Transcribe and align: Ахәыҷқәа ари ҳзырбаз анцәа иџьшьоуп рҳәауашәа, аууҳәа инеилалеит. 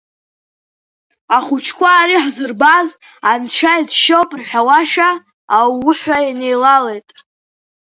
Ахәыҷқәа 1.37 1.89
ари 1.99 2.17
ҳзырбаз 2.23 2.89
анцәа 3.29 3.71
иџьшьоуп 3.81 4.29
рҳәауашәа, 4.39 5.09
аууҳәа 5.57 6.17
инеилалеит. 6.29 7.09